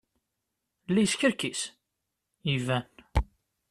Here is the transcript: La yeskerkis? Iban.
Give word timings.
La 0.91 1.01
yeskerkis? 1.01 1.61
Iban. 2.53 2.85